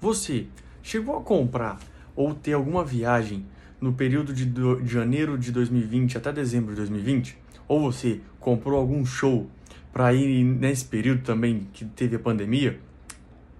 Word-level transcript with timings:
Você 0.00 0.46
chegou 0.80 1.16
a 1.16 1.20
comprar 1.20 1.80
ou 2.14 2.32
ter 2.32 2.52
alguma 2.52 2.84
viagem 2.84 3.44
no 3.80 3.92
período 3.92 4.32
de, 4.32 4.44
do, 4.44 4.80
de 4.80 4.88
janeiro 4.88 5.36
de 5.36 5.50
2020 5.50 6.16
até 6.16 6.32
dezembro 6.32 6.70
de 6.70 6.76
2020? 6.76 7.36
Ou 7.66 7.80
você 7.80 8.20
comprou 8.38 8.78
algum 8.78 9.04
show 9.04 9.50
para 9.92 10.14
ir 10.14 10.44
nesse 10.44 10.84
período 10.84 11.22
também 11.22 11.66
que 11.72 11.84
teve 11.84 12.14
a 12.14 12.18
pandemia? 12.18 12.78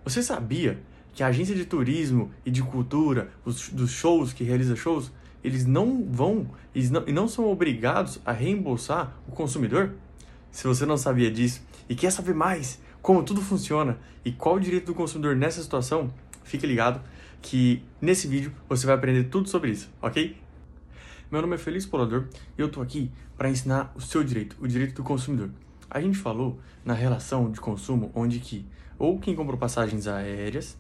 Você 0.05 0.23
sabia 0.23 0.79
que 1.13 1.25
a 1.25 1.27
agência 1.27 1.57
de 1.57 1.65
turismo 1.65 2.31
e 2.47 2.53
de 2.53 2.63
cultura, 2.63 3.31
os, 3.45 3.71
dos 3.71 3.91
shows 3.91 4.33
que 4.33 4.45
realiza 4.45 4.77
shows, 4.77 5.11
eles 5.43 5.67
não 5.67 6.05
vão 6.05 6.47
eles 6.73 6.89
não, 6.89 7.03
e 7.09 7.13
não 7.13 7.27
são 7.27 7.51
obrigados 7.51 8.21
a 8.25 8.31
reembolsar 8.31 9.17
o 9.27 9.33
consumidor? 9.33 9.95
Se 10.53 10.69
você 10.69 10.87
não 10.87 10.97
sabia 10.97 11.33
disso 11.33 11.63
e 11.89 11.97
quer 11.97 12.13
saber 12.13 12.35
mais 12.35 12.81
como 13.03 13.23
tudo 13.23 13.41
funciona 13.41 13.99
e 14.25 14.31
qual 14.31 14.57
o 14.57 14.61
direito 14.61 14.87
do 14.87 14.95
consumidor 14.95 15.35
nessa 15.35 15.63
situação, 15.63 16.13
fique 16.49 16.67
ligado 16.67 17.01
que 17.43 17.83
nesse 18.01 18.27
vídeo 18.27 18.53
você 18.69 18.87
vai 18.87 18.95
aprender 18.95 19.25
tudo 19.25 19.49
sobre 19.49 19.71
isso, 19.71 19.91
ok? 20.01 20.37
Meu 21.31 21.43
nome 21.43 21.57
é 21.57 21.59
Feliz 21.59 21.85
Polador 21.85 22.27
e 22.57 22.61
eu 22.61 22.71
tô 22.71 22.81
aqui 22.81 23.11
para 23.37 23.51
ensinar 23.51 23.93
o 23.95 24.01
seu 24.01 24.25
direito, 24.25 24.57
o 24.59 24.67
direito 24.67 24.95
do 24.95 25.03
consumidor. 25.03 25.51
A 25.91 26.01
gente 26.01 26.17
falou 26.17 26.59
na 26.85 26.95
relação 26.95 27.51
de 27.51 27.61
consumo 27.61 28.11
onde 28.15 28.41
que 28.41 28.67
ou 28.99 29.19
quem 29.19 29.37
comprou 29.37 29.57
passagens 29.57 30.09
aéreas, 30.09 30.77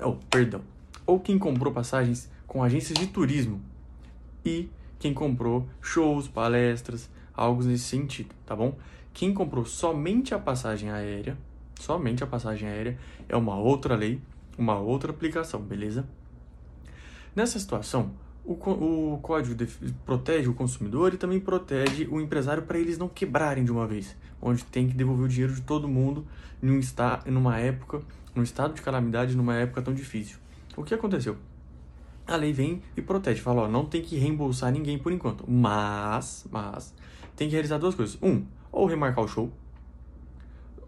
ou 0.00 0.18
perdão, 0.30 0.62
ou 1.06 1.20
quem 1.20 1.38
comprou 1.38 1.72
passagens 1.72 2.30
com 2.46 2.62
agências 2.62 2.98
de 2.98 3.06
turismo 3.06 3.60
e 4.44 4.68
quem 4.98 5.14
comprou 5.14 5.68
shows, 5.80 6.26
palestras, 6.26 7.08
algo 7.34 7.62
nesse 7.62 7.84
sentido, 7.84 8.34
tá 8.44 8.56
bom? 8.56 8.76
Quem 9.12 9.32
comprou 9.32 9.64
somente 9.64 10.34
a 10.34 10.38
passagem 10.38 10.90
aérea, 10.90 11.36
somente 11.78 12.24
a 12.24 12.26
passagem 12.26 12.68
aérea, 12.68 12.98
é 13.28 13.36
uma 13.36 13.56
outra 13.56 13.94
lei, 13.94 14.20
uma 14.58 14.78
outra 14.78 15.10
aplicação, 15.10 15.60
beleza? 15.60 16.06
Nessa 17.34 17.58
situação, 17.58 18.12
o, 18.44 18.52
o 18.52 19.18
código 19.22 19.54
de, 19.54 19.66
protege 20.04 20.48
o 20.48 20.54
consumidor 20.54 21.14
e 21.14 21.16
também 21.16 21.40
protege 21.40 22.06
o 22.10 22.20
empresário 22.20 22.64
para 22.64 22.78
eles 22.78 22.98
não 22.98 23.08
quebrarem 23.08 23.64
de 23.64 23.72
uma 23.72 23.86
vez, 23.86 24.16
onde 24.40 24.64
tem 24.64 24.88
que 24.88 24.94
devolver 24.94 25.24
o 25.26 25.28
dinheiro 25.28 25.54
de 25.54 25.62
todo 25.62 25.88
mundo 25.88 26.26
num 26.60 26.78
está, 26.78 27.22
numa 27.26 27.58
época, 27.58 28.02
num 28.34 28.42
estado 28.42 28.74
de 28.74 28.82
calamidade, 28.82 29.36
numa 29.36 29.54
época 29.54 29.82
tão 29.82 29.94
difícil. 29.94 30.38
O 30.76 30.82
que 30.82 30.94
aconteceu? 30.94 31.36
A 32.26 32.36
lei 32.36 32.52
vem 32.52 32.82
e 32.96 33.02
protege, 33.02 33.40
fala, 33.40 33.62
ó, 33.62 33.68
não 33.68 33.84
tem 33.84 34.02
que 34.02 34.16
reembolsar 34.16 34.70
ninguém 34.72 34.98
por 34.98 35.12
enquanto, 35.12 35.44
mas, 35.50 36.46
mas 36.50 36.94
tem 37.34 37.48
que 37.48 37.52
realizar 37.52 37.78
duas 37.78 37.94
coisas. 37.94 38.18
Um, 38.22 38.44
ou 38.70 38.86
remarcar 38.86 39.24
o 39.24 39.28
show, 39.28 39.52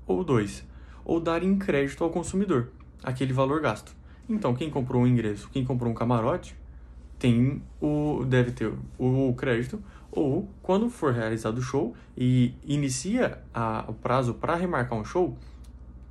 ou 0.07 0.23
dois, 0.23 0.65
ou 1.05 1.21
dar 1.21 1.43
em 1.43 1.59
crédito 1.59 2.05
ao 2.05 2.11
consumidor 2.11 2.71
aquele 3.03 3.33
valor 3.33 3.61
gasto. 3.61 3.95
Então, 4.29 4.55
quem 4.55 4.71
comprou 4.71 5.03
um 5.03 5.07
ingresso, 5.07 5.49
quem 5.51 5.65
comprou 5.65 5.91
um 5.91 5.95
camarote, 5.95 6.57
tem 7.19 7.63
o 7.81 8.25
deve 8.27 8.53
ter 8.53 8.73
o 8.99 9.35
crédito 9.35 9.83
ou 10.11 10.49
quando 10.63 10.89
for 10.91 11.13
realizado 11.13 11.59
o 11.59 11.63
show 11.63 11.95
e 12.17 12.55
inicia 12.65 13.43
a, 13.53 13.85
o 13.89 13.95
prazo 13.95 14.35
para 14.35 14.55
remarcar 14.55 14.99
um 14.99 15.05
show 15.05 15.37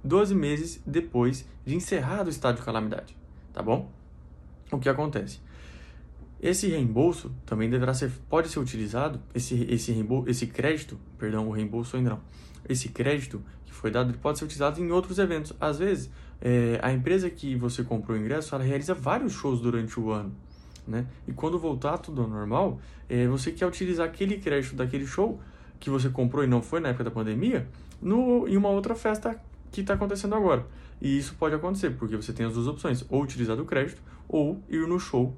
12 0.03 0.35
meses 0.35 0.81
depois 0.85 1.47
de 1.65 1.75
encerrado 1.75 2.27
o 2.27 2.29
estado 2.29 2.57
de 2.57 2.61
calamidade, 2.63 3.15
tá 3.53 3.61
bom? 3.61 3.89
O 4.71 4.79
que 4.79 4.89
acontece? 4.89 5.39
Esse 6.43 6.67
reembolso 6.67 7.31
também 7.45 7.69
deverá 7.69 7.93
ser, 7.93 8.11
pode 8.29 8.49
ser 8.49 8.59
utilizado, 8.59 9.17
esse, 9.33 9.65
esse, 9.71 9.93
reembolso, 9.93 10.29
esse 10.29 10.45
crédito, 10.45 10.99
perdão, 11.17 11.47
o 11.47 11.53
reembolso 11.53 11.95
ainda 11.95 12.09
não, 12.09 12.19
esse 12.67 12.89
crédito 12.89 13.41
que 13.65 13.73
foi 13.73 13.89
dado 13.89 14.13
pode 14.17 14.39
ser 14.39 14.43
utilizado 14.43 14.81
em 14.81 14.91
outros 14.91 15.19
eventos. 15.19 15.53
Às 15.57 15.79
vezes, 15.79 16.11
é, 16.41 16.81
a 16.83 16.91
empresa 16.91 17.29
que 17.29 17.55
você 17.55 17.81
comprou 17.81 18.17
o 18.17 18.19
ingresso, 18.19 18.53
ela 18.53 18.61
realiza 18.61 18.93
vários 18.93 19.31
shows 19.31 19.61
durante 19.61 19.97
o 19.97 20.11
ano, 20.11 20.35
né? 20.85 21.07
E 21.25 21.31
quando 21.31 21.57
voltar 21.57 21.97
tudo 21.97 22.23
ao 22.23 22.27
normal, 22.27 22.77
é, 23.07 23.25
você 23.25 23.49
quer 23.53 23.65
utilizar 23.65 24.05
aquele 24.05 24.37
crédito 24.37 24.75
daquele 24.75 25.07
show 25.07 25.39
que 25.79 25.89
você 25.89 26.09
comprou 26.09 26.43
e 26.43 26.47
não 26.47 26.61
foi 26.61 26.81
na 26.81 26.89
época 26.89 27.05
da 27.05 27.11
pandemia, 27.11 27.69
no, 28.01 28.49
em 28.49 28.57
uma 28.57 28.67
outra 28.67 28.95
festa 28.95 29.41
que 29.71 29.79
está 29.79 29.93
acontecendo 29.93 30.35
agora. 30.35 30.67
E 31.01 31.17
isso 31.17 31.35
pode 31.39 31.55
acontecer, 31.55 31.91
porque 31.91 32.17
você 32.17 32.33
tem 32.33 32.45
as 32.45 32.53
duas 32.53 32.67
opções, 32.67 33.05
ou 33.07 33.23
utilizar 33.23 33.57
o 33.57 33.63
crédito, 33.63 34.01
ou 34.27 34.61
ir 34.67 34.85
no 34.85 34.99
show 34.99 35.33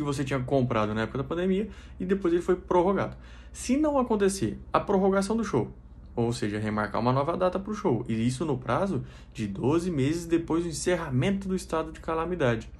que 0.00 0.04
você 0.04 0.24
tinha 0.24 0.40
comprado 0.40 0.94
na 0.94 1.02
época 1.02 1.18
da 1.18 1.24
pandemia 1.24 1.68
e 1.98 2.06
depois 2.06 2.32
ele 2.32 2.42
foi 2.42 2.56
prorrogado. 2.56 3.16
Se 3.52 3.76
não 3.76 3.98
acontecer 3.98 4.58
a 4.72 4.80
prorrogação 4.80 5.36
do 5.36 5.44
show, 5.44 5.70
ou 6.16 6.32
seja, 6.32 6.58
remarcar 6.58 7.00
uma 7.00 7.12
nova 7.12 7.36
data 7.36 7.58
para 7.58 7.70
o 7.70 7.74
show, 7.74 8.04
e 8.08 8.26
isso 8.26 8.44
no 8.44 8.56
prazo 8.56 9.04
de 9.32 9.46
12 9.46 9.90
meses 9.90 10.26
depois 10.26 10.64
do 10.64 10.70
encerramento 10.70 11.46
do 11.46 11.54
estado 11.54 11.92
de 11.92 12.00
calamidade. 12.00 12.70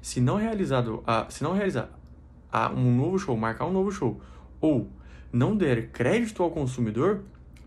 Se 0.00 0.20
não 0.20 0.36
realizado, 0.36 1.02
a, 1.06 1.26
se 1.28 1.42
não 1.42 1.52
realizar 1.52 1.90
a, 2.50 2.70
um 2.70 2.96
novo 2.96 3.18
show, 3.18 3.36
marcar 3.36 3.66
um 3.66 3.72
novo 3.72 3.92
show, 3.92 4.20
ou 4.60 4.88
não 5.32 5.56
der 5.56 5.88
crédito 5.88 6.42
ao 6.42 6.50
consumidor, 6.50 7.22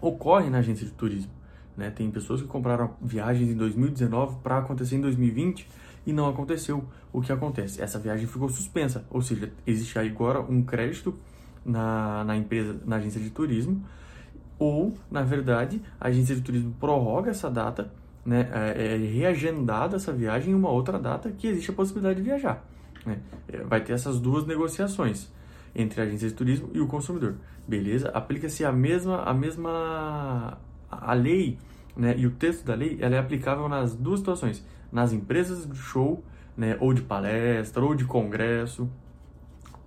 ocorre 0.00 0.50
na 0.50 0.58
agência 0.58 0.84
de 0.84 0.92
turismo. 0.92 1.30
Né? 1.76 1.90
Tem 1.90 2.10
pessoas 2.10 2.42
que 2.42 2.48
compraram 2.48 2.96
viagens 3.00 3.48
em 3.48 3.56
2019 3.56 4.38
para 4.42 4.58
acontecer 4.58 4.96
em 4.96 5.00
2020 5.00 5.68
e 6.06 6.12
não 6.12 6.28
aconteceu. 6.28 6.84
O 7.12 7.20
que 7.20 7.32
acontece? 7.32 7.80
Essa 7.82 7.98
viagem 7.98 8.26
ficou 8.26 8.48
suspensa, 8.48 9.04
ou 9.10 9.20
seja, 9.20 9.52
existe 9.66 9.98
agora 9.98 10.40
um 10.40 10.62
crédito 10.62 11.14
na, 11.64 12.24
na 12.24 12.36
empresa, 12.36 12.80
na 12.84 12.96
agência 12.96 13.20
de 13.20 13.30
turismo, 13.30 13.84
ou, 14.58 14.94
na 15.10 15.22
verdade, 15.22 15.82
a 16.00 16.08
agência 16.08 16.34
de 16.34 16.40
turismo 16.40 16.74
prorroga 16.78 17.30
essa 17.30 17.50
data, 17.50 17.92
né, 18.24 18.48
é, 18.52 18.94
é 18.94 18.96
reagendada 18.96 19.96
essa 19.96 20.12
viagem 20.12 20.52
em 20.52 20.54
uma 20.54 20.70
outra 20.70 20.98
data 20.98 21.30
que 21.32 21.48
existe 21.48 21.70
a 21.70 21.74
possibilidade 21.74 22.16
de 22.16 22.22
viajar. 22.22 22.64
Né? 23.04 23.18
É, 23.48 23.58
vai 23.64 23.82
ter 23.82 23.92
essas 23.92 24.20
duas 24.20 24.46
negociações 24.46 25.30
entre 25.74 26.00
a 26.00 26.04
agência 26.04 26.28
de 26.28 26.34
turismo 26.34 26.70
e 26.72 26.80
o 26.80 26.86
consumidor. 26.86 27.34
Beleza? 27.66 28.10
Aplica-se 28.10 28.64
a 28.64 28.72
mesma, 28.72 29.22
a 29.22 29.34
mesma 29.34 30.58
a 30.90 31.14
lei 31.14 31.58
né, 31.96 32.14
e 32.16 32.26
o 32.26 32.30
texto 32.30 32.64
da 32.64 32.74
lei 32.74 32.98
ela 33.00 33.16
é 33.16 33.18
aplicável 33.18 33.68
nas 33.68 33.94
duas 33.94 34.20
situações 34.20 34.64
nas 34.92 35.12
empresas 35.12 35.66
de 35.66 35.76
show, 35.76 36.22
né, 36.56 36.76
ou 36.78 36.92
de 36.92 37.02
palestra, 37.02 37.82
ou 37.82 37.94
de 37.94 38.04
congresso, 38.04 38.88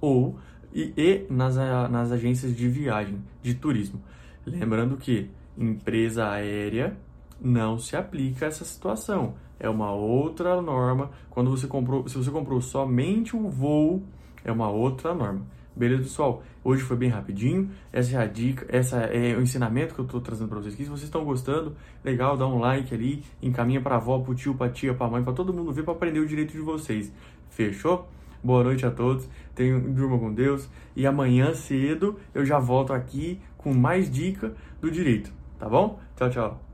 ou 0.02 0.38
e, 0.74 0.94
e 0.98 1.26
nas, 1.32 1.56
nas 1.56 2.12
agências 2.12 2.56
de 2.56 2.68
viagem, 2.68 3.22
de 3.42 3.54
turismo. 3.54 4.02
Lembrando 4.46 4.98
que 4.98 5.30
empresa 5.58 6.30
aérea 6.30 6.98
não 7.40 7.78
se 7.78 7.96
aplica 7.96 8.46
a 8.46 8.48
essa 8.50 8.66
situação. 8.66 9.36
É 9.60 9.70
uma 9.70 9.92
outra 9.92 10.62
norma. 10.62 11.12
Quando 11.30 11.50
você 11.50 11.68
comprou, 11.68 12.08
se 12.08 12.18
você 12.18 12.30
comprou 12.30 12.62
somente 12.62 13.36
o 13.36 13.50
voo, 13.50 14.04
é 14.44 14.52
uma 14.52 14.70
outra 14.70 15.14
norma. 15.14 15.46
Beleza, 15.76 16.04
pessoal? 16.04 16.42
Hoje 16.64 16.82
foi 16.84 16.96
bem 16.96 17.10
rapidinho. 17.10 17.70
Essa 17.92 18.16
é 18.16 18.22
a 18.22 18.26
dica, 18.26 18.66
essa 18.70 18.98
é 18.98 19.36
o 19.36 19.42
ensinamento 19.42 19.94
que 19.94 20.00
eu 20.00 20.06
estou 20.06 20.22
trazendo 20.22 20.48
para 20.48 20.60
vocês 20.60 20.74
aqui. 20.74 20.84
Se 20.84 20.90
vocês 20.90 21.04
estão 21.04 21.26
gostando, 21.26 21.76
legal, 22.04 22.38
dá 22.38 22.48
um 22.48 22.60
like 22.60 22.94
ali, 22.94 23.24
encaminha 23.42 23.82
para 23.82 23.98
avó, 23.98 24.20
para 24.20 24.34
tio, 24.34 24.56
para 24.56 24.72
tia, 24.72 24.94
para 24.94 25.10
mãe, 25.10 25.24
para 25.24 25.34
todo 25.34 25.54
mundo 25.54 25.74
ver 25.74 25.84
para 25.84 25.94
aprender 25.94 26.20
o 26.20 26.28
direito 26.28 26.54
de 26.54 26.62
vocês. 26.62 27.12
Fechou? 27.50 28.08
Boa 28.42 28.64
noite 28.64 28.86
a 28.86 28.92
todos. 28.92 29.28
Tenham 29.54 29.82
durma 29.82 30.18
com 30.18 30.34
Deus 30.34 30.70
e 30.96 31.06
amanhã 31.06 31.54
cedo 31.54 32.18
eu 32.34 32.46
já 32.46 32.58
volto 32.58 32.94
aqui 32.94 33.42
com 33.58 33.74
mais 33.74 34.10
dica 34.10 34.54
do 34.80 34.90
direito, 34.90 35.34
tá 35.60 35.68
bom? 35.68 36.00
Tchau, 36.16 36.30
tchau. 36.30 36.65